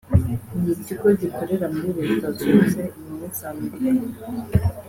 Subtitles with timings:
[0.61, 4.21] ni ikigo gikorera muri Leta Zunze Ubumwe z’Amerika